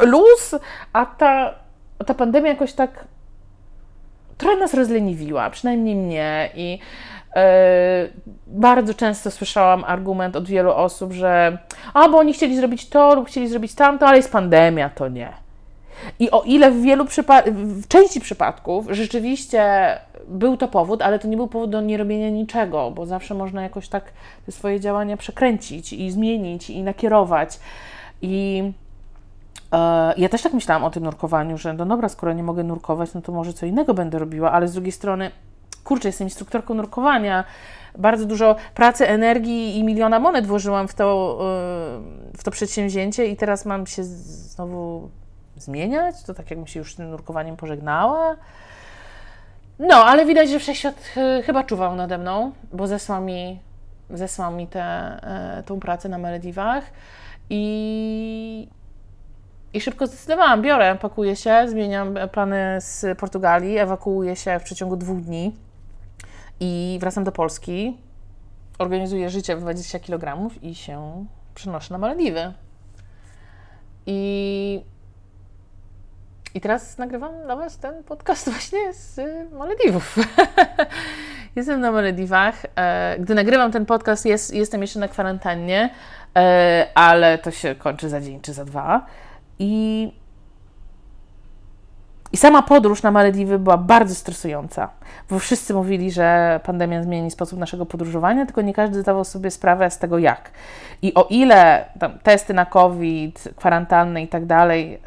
[0.00, 0.54] luz,
[0.92, 1.54] a ta,
[2.06, 3.04] ta pandemia jakoś tak
[4.38, 6.50] trochę nas rozleniwiła, przynajmniej mnie.
[6.54, 6.78] I
[7.36, 7.42] yy,
[8.46, 11.58] bardzo często słyszałam argument od wielu osób, że
[11.94, 15.47] a, bo oni chcieli zrobić to lub chcieli zrobić tamto, ale jest pandemia, to nie.
[16.18, 17.06] I o ile w wielu
[17.54, 19.92] w części przypadków rzeczywiście
[20.28, 23.88] był to powód, ale to nie był powód do nierobienia niczego, bo zawsze można jakoś
[23.88, 24.04] tak
[24.46, 27.60] te swoje działania przekręcić i zmienić i nakierować.
[28.22, 28.62] I
[29.72, 33.14] e, ja też tak myślałam o tym nurkowaniu, że no dobra, skoro nie mogę nurkować,
[33.14, 35.30] no to może co innego będę robiła, ale z drugiej strony,
[35.84, 37.44] kurczę, jestem instruktorką nurkowania,
[37.98, 41.38] bardzo dużo pracy, energii i miliona monet włożyłam w to,
[42.32, 45.10] yy, w to przedsięwzięcie i teraz mam się znowu
[45.62, 46.22] zmieniać?
[46.22, 48.36] To tak jakbym się już z tym nurkowaniem pożegnała.
[49.78, 53.60] No, ale widać, że wszechświat yy, chyba czuwał nade mną, bo zesłał mi,
[54.10, 55.20] zesłał mi tę
[55.56, 56.84] yy, tą pracę na Malediwach
[57.50, 58.68] i,
[59.74, 65.20] i szybko zdecydowałam, biorę, pakuję się, zmieniam plany z Portugalii, ewakuuję się w przeciągu dwóch
[65.20, 65.54] dni
[66.60, 67.96] i wracam do Polski,
[68.78, 72.52] organizuję życie w 20 kg i się przenoszę na Malediwy.
[74.06, 74.80] I,
[76.54, 79.20] I teraz nagrywam dla Was ten podcast właśnie z
[79.52, 80.16] Malediwów.
[81.56, 82.54] jestem na Malediwach.
[82.76, 85.90] E, gdy nagrywam ten podcast, jest, jestem jeszcze na kwarantannie,
[86.36, 89.06] e, ale to się kończy za dzień czy za dwa.
[89.58, 90.12] I
[92.38, 94.88] sama podróż na Malediwy była bardzo stresująca,
[95.30, 99.90] bo wszyscy mówili, że pandemia zmieni sposób naszego podróżowania, tylko nie każdy zdawał sobie sprawę
[99.90, 100.50] z tego jak.
[101.02, 101.84] I o ile
[102.22, 105.00] testy na COVID, kwarantanny i tak dalej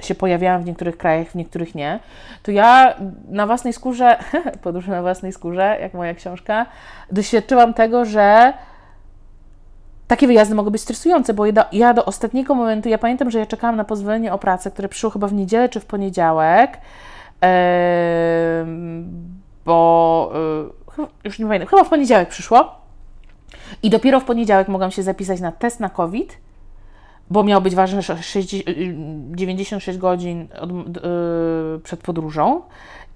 [0.00, 2.00] się pojawiają w niektórych krajach, w niektórych nie,
[2.42, 2.94] to ja
[3.28, 4.18] na własnej skórze,
[4.62, 6.66] podróż na własnej skórze, jak moja książka,
[7.12, 8.52] doświadczyłam tego, że
[10.06, 13.76] takie wyjazdy mogą być stresujące, bo ja do, ostatniego momentu, ja pamiętam, że ja czekałam
[13.76, 16.78] na pozwolenie o pracę, które przyszło chyba w niedzielę czy w poniedziałek,
[19.64, 20.32] bo
[20.98, 22.74] yy, już nie pamiętam, chyba w poniedziałek przyszło
[23.82, 26.38] i dopiero w poniedziałek mogłam się zapisać na test na COVID,
[27.30, 28.00] bo miał być ważny
[29.30, 32.62] 96 godzin od, yy, przed podróżą.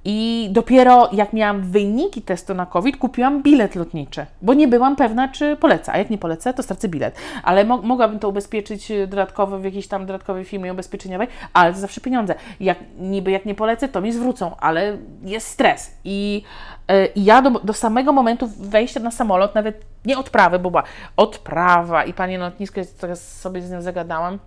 [0.09, 5.29] I dopiero jak miałam wyniki testu na COVID, kupiłam bilet lotniczy, bo nie byłam pewna,
[5.29, 5.92] czy polecę.
[5.92, 7.16] A jak nie polecę, to stracę bilet.
[7.42, 11.79] Ale mo mogłabym to ubezpieczyć y, dodatkowo w jakiejś tam dodatkowej firmie ubezpieczeniowej, ale to
[11.79, 12.35] zawsze pieniądze.
[12.61, 15.97] Jak, niby jak nie polecę, to mi zwrócą, ale jest stres.
[16.05, 16.42] I,
[16.88, 20.83] yy, ja do, do, samego momentu wejścia na samolot, nawet nie odprawy, bo była
[21.16, 24.38] odprawa i pani lotnisko, teraz sobie z nią zagadałam,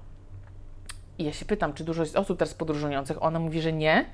[1.17, 3.23] i ja się pytam, czy dużo jest osób teraz podróżujących.
[3.23, 4.05] Ona mówi, że nie,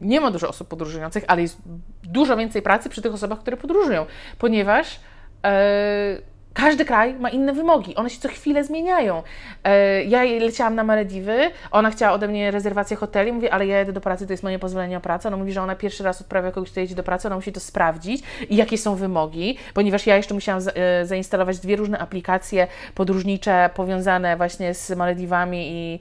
[0.00, 1.58] nie ma dużo osób podróżujących, ale jest
[2.02, 4.06] dużo więcej pracy przy tych osobach, które podróżują,
[4.38, 5.00] ponieważ
[5.44, 6.18] e,
[6.56, 9.22] każdy kraj ma inne wymogi, one się co chwilę zmieniają.
[9.64, 13.92] E, ja leciałam na Malediwy, ona chciała ode mnie rezerwację hoteli, mówię, ale ja jedę
[13.92, 15.28] do pracy, to jest moje pozwolenie o pracę.
[15.28, 17.60] Ona mówi, że ona pierwszy raz odprawia kogoś, kto jedzie do pracy, ona musi to
[17.60, 23.70] sprawdzić i jakie są wymogi, ponieważ ja jeszcze musiałam e, zainstalować dwie różne aplikacje podróżnicze
[23.74, 26.00] powiązane właśnie z Malediwami i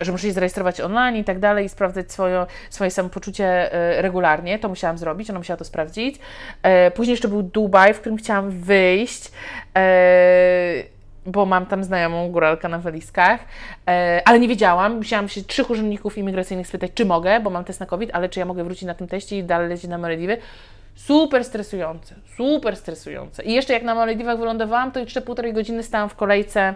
[0.00, 4.58] że muszę się zarejestrować online i tak dalej i sprawdzać swoje, swoje samopoczucie e, regularnie.
[4.58, 6.18] To musiałam zrobić, ona musiała to sprawdzić.
[6.62, 9.32] E, później jeszcze był Dubaj, w którym chciałam wyjść
[9.76, 13.40] e, bo mam tam znajomą góralkę na walizkach,
[14.24, 14.96] ale nie wiedziałam.
[14.96, 18.40] Musiałam się trzech urzędników imigracyjnych spytać, czy mogę, bo mam test na COVID, ale czy
[18.40, 20.36] ja mogę wrócić na tym teście i dalej lecieć na Malediwy.
[20.94, 23.42] Super stresujące, super stresujące.
[23.42, 26.74] I jeszcze jak na Malediwach wylądowałam, to jeszcze półtorej godziny stałam w kolejce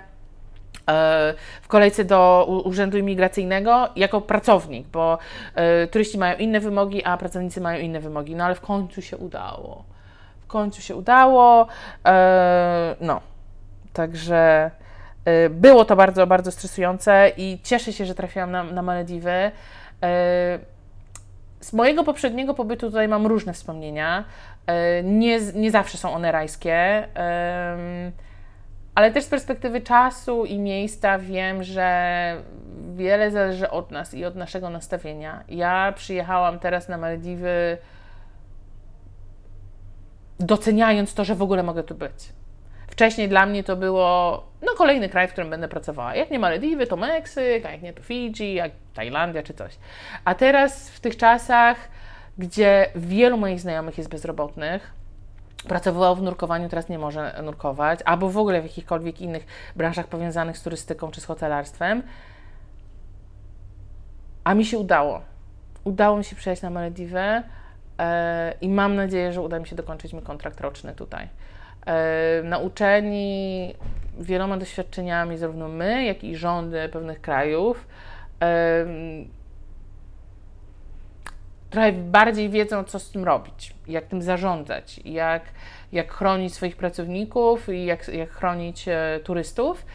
[1.62, 5.18] w kolejce do Urzędu Imigracyjnego jako pracownik, bo
[5.54, 8.36] e, turyści mają inne wymogi, a pracownicy mają inne wymogi.
[8.36, 9.84] No ale w końcu się udało.
[10.40, 11.66] W końcu się udało.
[12.06, 13.20] E, no,
[13.92, 14.70] także
[15.50, 19.50] było to bardzo, bardzo stresujące i cieszę się, że trafiłam na, na Malediwy.
[21.60, 24.24] Z mojego poprzedniego pobytu tutaj mam różne wspomnienia.
[25.04, 27.08] Nie, nie zawsze są one rajskie
[28.94, 32.36] ale też z perspektywy czasu i miejsca wiem, że
[32.94, 35.44] wiele zależy od nas i od naszego nastawienia.
[35.48, 37.78] Ja przyjechałam teraz na Malediwy
[40.40, 42.32] doceniając to, że w ogóle mogę tu być.
[42.88, 46.14] Wcześniej dla mnie to było no, kolejny kraj, w którym będę pracowała.
[46.14, 49.78] Jak nie Malediwy, to Meksyk, a jak nie to Fidżi, jak Tajlandia czy coś.
[50.24, 51.76] A teraz w tych czasach,
[52.38, 54.92] gdzie wielu moich znajomych jest bezrobotnych,
[55.68, 59.46] pracował w nurkowaniu, teraz nie może nurkować, albo w ogóle w jakichkolwiek innych
[59.76, 62.02] branżach powiązanych z turystyką czy z hotelarstwem.
[64.44, 65.20] A mi się udało.
[65.84, 68.04] Udało mi się przejść na Malediwy yy,
[68.60, 71.28] i mam nadzieję, że uda mi się dokończyć mój kontrakt roczny tutaj.
[71.86, 71.92] Yy,
[72.48, 73.74] nauczeni
[74.20, 77.86] wieloma doświadczeniami, zarówno my, jak i rządy pewnych krajów,
[78.40, 79.26] yy,
[81.74, 85.42] trochę bardziej wiedzą, co z tym robić, jak tym zarządzać, jak,
[85.92, 89.86] jak chronić swoich pracowników i jak, jak chronić e, turystów.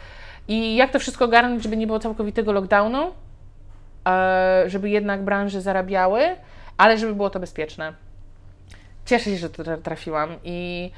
[0.48, 3.12] I jak to wszystko ogarnąć, żeby nie było całkowitego lockdownu,
[4.08, 6.36] e, żeby jednak branże zarabiały,
[6.76, 7.92] ale żeby było to bezpieczne.
[9.06, 10.90] Cieszę się, że to trafiłam i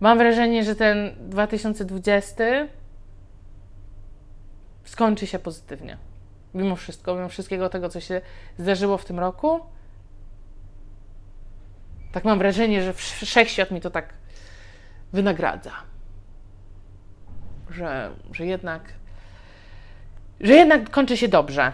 [0.00, 2.44] mam wrażenie, że ten 2020
[4.84, 6.09] skończy się pozytywnie
[6.54, 8.20] mimo wszystko, mimo wszystkiego tego, co się
[8.58, 9.60] zdarzyło w tym roku,
[12.12, 14.14] Tak mam wrażenie, że wszechświat mi to tak
[15.12, 15.72] wynagradza.
[17.70, 18.82] Że, że jednak
[20.40, 21.72] że jednak kończy się dobrze.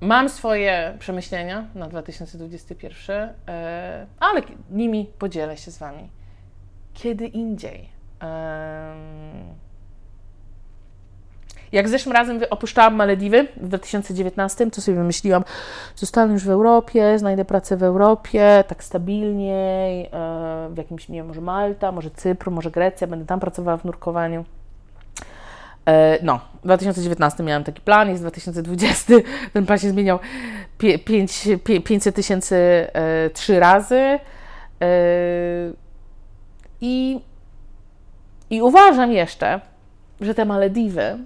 [0.00, 6.10] Mam swoje przemyślenia na 2021, e, ale nimi podzielę się z Wami
[6.94, 7.88] kiedy indziej.
[11.72, 15.44] Jak zeszłym razem opuszczałam Malediwy w 2019, to sobie wymyśliłam,
[15.96, 20.08] zostanę już w Europie, znajdę pracę w Europie, tak stabilniej, e,
[20.70, 24.44] w jakimś, nie wiem, może Malta, może Cypr, może Grecja, będę tam pracowała w nurkowaniu.
[25.86, 29.14] E, no, w 2019 miałam taki plan, jest 2020,
[29.52, 30.18] ten plan się zmieniał
[31.84, 34.18] 500 tysięcy e, trzy razy.
[36.80, 37.20] I,
[38.50, 39.60] I uważam jeszcze,
[40.20, 41.18] że te Malediwy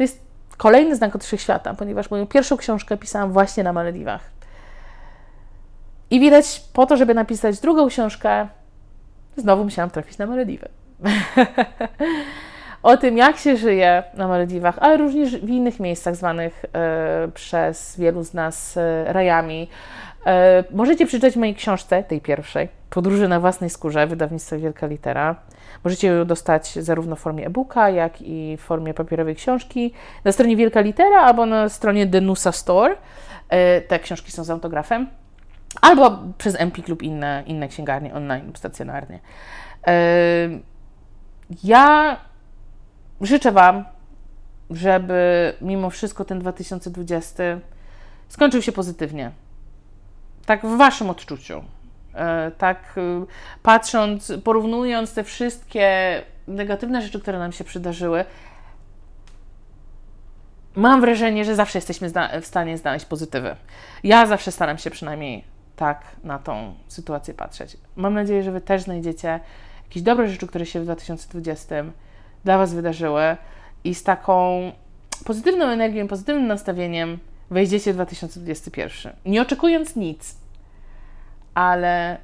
[0.00, 0.20] to jest
[0.56, 4.20] kolejny znak od wszechświata, ponieważ moją pierwszą książkę pisałam właśnie na Malediwach.
[6.10, 8.48] I widać, po to, żeby napisać drugą książkę,
[9.36, 10.68] znowu musiałam trafić na Malediwy.
[12.82, 17.96] o tym, jak się żyje na Malediwach, ale również w innych miejscach zwanych e, przez
[17.98, 19.68] wielu z nas e, rajami.
[20.26, 25.36] E, możecie przeczytać w mojej książce, tej pierwszej, Podróże na własnej skórze, wydawnictwo Wielka Litera.
[25.84, 29.92] Możecie ją dostać zarówno w formie e-booka, jak i w formie papierowej książki
[30.24, 32.96] na stronie Wielka Litera albo na stronie Denusa Store.
[33.88, 35.06] Te książki są z autografem.
[35.80, 39.18] Albo przez Empik lub inne, inne księgarnie online stacjonarnie.
[41.64, 42.16] Ja
[43.20, 43.84] życzę Wam,
[44.70, 47.42] żeby mimo wszystko ten 2020
[48.28, 49.30] skończył się pozytywnie.
[50.50, 51.64] Tak w Waszym odczuciu.
[52.14, 53.26] E, tak y,
[53.62, 58.24] patrząc, porównując te wszystkie negatywne rzeczy, które nam się przydarzyły,
[60.76, 62.10] mam wrażenie, że zawsze jesteśmy
[62.42, 63.56] w stanie znaleźć pozytywy.
[64.04, 65.44] Ja zawsze staram się przynajmniej
[65.76, 67.76] tak na tą sytuację patrzeć.
[67.96, 69.40] Mam nadzieję, że Wy też znajdziecie
[69.84, 71.74] jakieś dobre rzeczy, które się w 2020
[72.44, 73.36] dla Was wydarzyły
[73.84, 74.62] i z taką
[75.24, 77.18] pozytywną energią, pozytywnym nastawieniem
[77.50, 79.12] wejdziecie w 2021.
[79.26, 80.39] Nie oczekując nic,
[81.54, 82.18] ale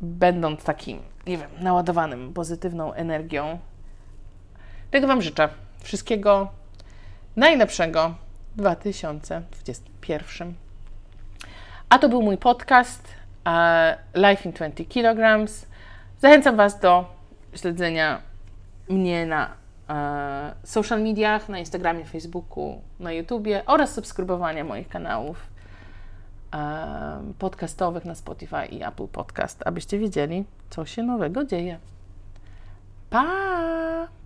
[0.00, 3.58] będąc takim, nie wiem, naładowanym pozytywną energią.
[4.90, 5.48] Tego Wam życzę.
[5.82, 6.48] Wszystkiego
[7.36, 8.14] najlepszego
[8.52, 10.54] w 2021.
[11.88, 13.14] A to był mój podcast
[13.46, 15.66] uh, Life in 20 Kilograms.
[16.18, 17.04] Zachęcam Was do
[17.54, 18.30] śledzenia
[18.88, 19.50] mnie na
[19.88, 25.59] e, social mediach, na Instagramie, Facebooku, na YouTubie oraz subskrybowania moich kanałów e,
[27.38, 31.78] podcastowych na Spotify i Apple Podcast, abyście wiedzieli, co się nowego dzieje.
[33.10, 34.19] Pa!